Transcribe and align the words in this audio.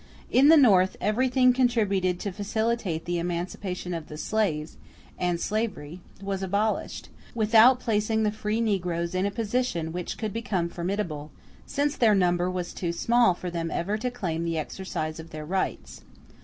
In 0.31 0.47
the 0.47 0.57
North 0.57 0.97
everything 0.99 1.53
contributed 1.53 2.19
to 2.21 2.31
facilitate 2.31 3.05
the 3.05 3.19
emancipation 3.19 3.93
of 3.93 4.07
the 4.07 4.17
slaves; 4.17 4.77
and 5.19 5.39
slavery 5.39 5.99
was 6.23 6.41
abolished, 6.41 7.09
without 7.35 7.79
placing 7.79 8.23
the 8.23 8.31
free 8.31 8.61
negroes 8.61 9.13
in 9.13 9.27
a 9.27 9.29
position 9.29 9.91
which 9.91 10.17
could 10.17 10.33
become 10.33 10.69
formidable, 10.69 11.29
since 11.67 11.95
their 11.95 12.15
number 12.15 12.49
was 12.49 12.73
too 12.73 12.91
small 12.91 13.35
for 13.35 13.51
them 13.51 13.69
ever 13.69 13.95
to 13.95 14.09
claim 14.09 14.43
the 14.43 14.57
exercise 14.57 15.19
of 15.19 15.29
their 15.29 15.45
rights. 15.45 16.01